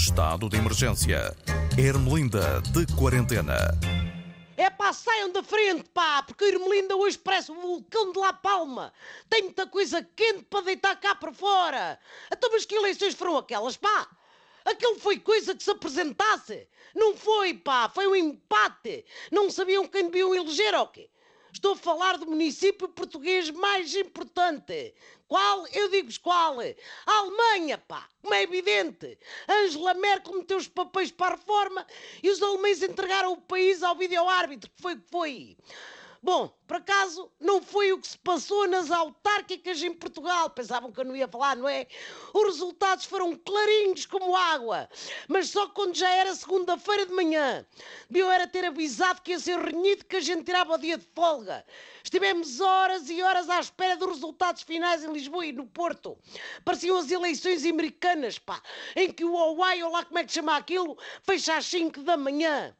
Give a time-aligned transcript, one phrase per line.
[0.00, 1.36] Estado de emergência.
[1.76, 3.78] Ermelinda de quarentena.
[4.56, 8.94] É pá, saiam da frente, pá, porque a hoje parece um vulcão de La Palma.
[9.28, 11.98] Tem muita coisa quente para deitar cá para fora.
[12.32, 14.08] Então, mas que eleições foram aquelas, pá?
[14.64, 16.66] Aquilo foi coisa que se apresentasse.
[16.94, 19.04] Não foi, pá, foi um empate.
[19.30, 21.10] Não sabiam quem deviam eleger, ou quê?
[21.52, 24.94] Estou a falar do município português mais importante.
[25.26, 25.66] Qual?
[25.68, 26.58] Eu digo-vos qual.
[26.60, 29.18] A Alemanha, pá, como é evidente.
[29.48, 31.86] Angela Merkel meteu os papéis para a reforma
[32.22, 35.56] e os alemães entregaram o país ao vídeo-árbitro, que foi que foi.
[36.22, 40.50] Bom, por acaso, não foi o que se passou nas autárquicas em Portugal.
[40.50, 41.86] Pensavam que eu não ia falar, não é?
[42.34, 44.86] Os resultados foram clarinhos como água,
[45.26, 47.66] mas só quando já era segunda-feira de manhã.
[48.10, 51.06] Deviam era ter avisado que ia ser renhido que a gente tirava o dia de
[51.14, 51.64] folga.
[52.04, 56.18] Estivemos horas e horas à espera dos resultados finais em Lisboa e no Porto.
[56.66, 58.60] Pareciam as eleições americanas, pá,
[58.94, 62.76] em que o ou lá como é que chama aquilo, fecha às 5 da manhã.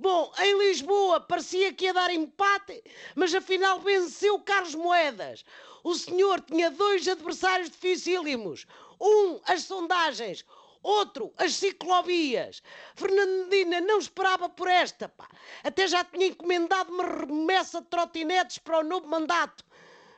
[0.00, 2.82] Bom, em Lisboa parecia que ia dar empate,
[3.14, 5.44] mas afinal venceu Carlos Moedas.
[5.84, 8.66] O senhor tinha dois adversários dificílimos.
[8.98, 10.42] Um, as sondagens.
[10.82, 12.62] Outro, as ciclovias.
[12.94, 15.28] Fernandina não esperava por esta, pá.
[15.62, 19.62] Até já tinha encomendado uma remessa de trotinetes para o novo mandato.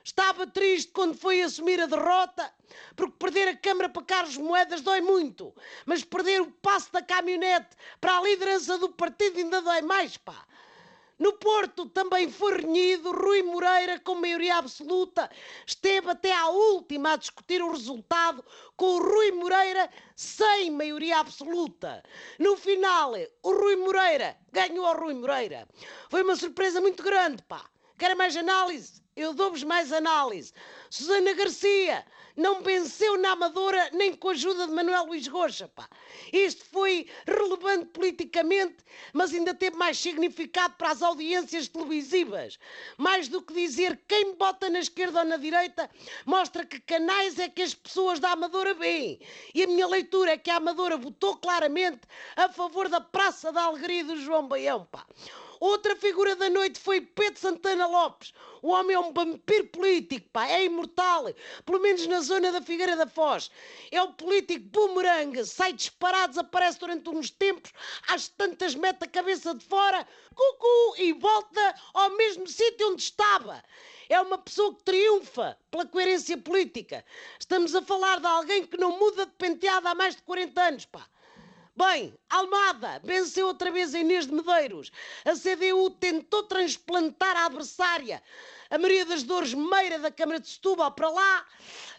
[0.04, 2.52] Estava triste quando foi assumir a derrota,
[2.96, 5.54] porque perder a Câmara para Carlos Moedas dói muito,
[5.86, 10.44] mas perder o passo da caminhonete para a liderança do partido ainda dói mais, pá.
[11.22, 15.30] No Porto também foi renhido, Rui Moreira, com maioria absoluta,
[15.64, 18.44] esteve até à última a discutir o resultado
[18.76, 22.02] com o Rui Moreira sem maioria absoluta.
[22.40, 25.68] No final, o Rui Moreira ganhou ao Rui Moreira.
[26.10, 27.64] Foi uma surpresa muito grande, pá.
[28.02, 29.00] Quer mais análise?
[29.14, 30.52] Eu dou-vos mais análise.
[30.90, 32.04] Susana Garcia
[32.36, 35.88] não venceu na Amadora nem com a ajuda de Manuel Luís Rocha, pá.
[36.32, 38.78] Isto foi relevante politicamente,
[39.12, 42.58] mas ainda teve mais significado para as audiências televisivas.
[42.96, 45.88] Mais do que dizer quem bota na esquerda ou na direita,
[46.26, 49.20] mostra que canais é que as pessoas da Amadora veem.
[49.54, 52.00] E a minha leitura é que a Amadora votou claramente
[52.34, 55.06] a favor da Praça da Alegria do João Baião, pá.
[55.62, 58.34] Outra figura da noite foi Pedro Santana Lopes.
[58.62, 61.26] O homem é um vampiro político, pá, é imortal,
[61.64, 63.48] pelo menos na zona da Figueira da Foz.
[63.92, 67.72] É o político bumerangue, sai disparado, desaparece durante uns tempos,
[68.08, 73.62] às tantas mete a cabeça de fora, cucu, e volta ao mesmo sítio onde estava.
[74.08, 77.04] É uma pessoa que triunfa pela coerência política.
[77.38, 80.86] Estamos a falar de alguém que não muda de penteado há mais de 40 anos,
[80.86, 81.06] pá.
[81.74, 84.92] Bem, Almada venceu outra vez a Inês de Medeiros.
[85.24, 88.22] A CDU tentou transplantar a adversária,
[88.68, 91.46] a Maria das Dores Meira da Câmara de Setúbal para lá,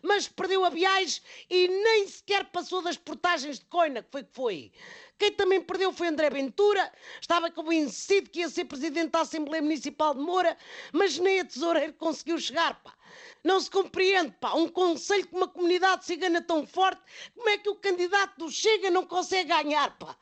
[0.03, 4.33] mas perdeu a viagem e nem sequer passou das portagens de coina, que foi que
[4.33, 4.71] foi.
[5.17, 10.13] Quem também perdeu foi André Ventura, estava convencido que ia ser presidente da Assembleia Municipal
[10.13, 10.55] de Moura,
[10.91, 12.93] mas nem a tesoureira conseguiu chegar, pá.
[13.43, 17.01] Não se compreende, pá, um conselho com uma comunidade cigana tão forte,
[17.35, 20.15] como é que o candidato do Chega não consegue ganhar, pá?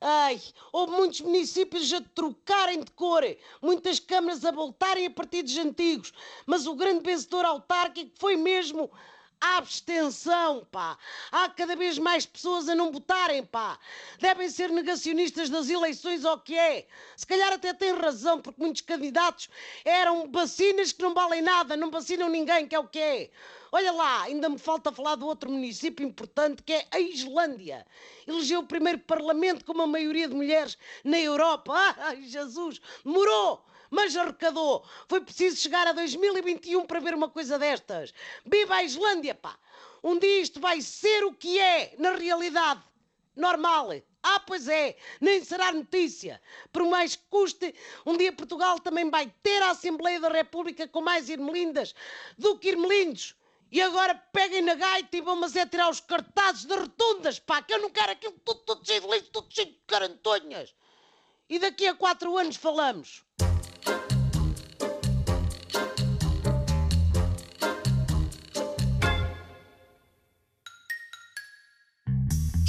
[0.00, 0.40] Ai,
[0.72, 3.22] houve muitos municípios a trocarem de cor,
[3.60, 6.12] muitas câmaras a voltarem a partidos antigos,
[6.44, 8.90] mas o grande vencedor autárquico foi mesmo
[9.42, 10.96] abstenção, pá.
[11.30, 13.78] Há cada vez mais pessoas a não votarem, pá.
[14.20, 16.86] Devem ser negacionistas das eleições ou que é.
[17.16, 19.48] Se calhar até têm razão, porque muitos candidatos
[19.84, 23.30] eram vacinas que não valem nada, não vacinam ninguém, que é o que é.
[23.74, 27.86] Olha lá, ainda me falta falar do outro município importante que é a Islândia.
[28.26, 31.72] Elegeu o primeiro parlamento com uma maioria de mulheres na Europa.
[31.98, 33.64] Ai, Jesus, demorou!
[33.92, 34.82] Mas arrecadou.
[35.06, 38.12] Foi preciso chegar a 2021 para ver uma coisa destas.
[38.44, 39.56] Viva a Islândia, pá!
[40.02, 42.82] Um dia isto vai ser o que é, na realidade.
[43.36, 43.90] Normal.
[44.22, 46.40] Ah, pois é, nem será notícia.
[46.72, 47.74] Por mais que custe,
[48.06, 51.94] um dia Portugal também vai ter a Assembleia da República com mais irmelindas
[52.38, 53.36] do que irmelindos.
[53.70, 57.74] E agora peguem na gaita e vão-mas é tirar os cartazes de rotundas, pá, que
[57.74, 60.74] eu não quero aquilo tudo, tudo cheio de leite, tudo cheio de carantonhas.
[61.48, 63.22] E daqui a quatro anos falamos.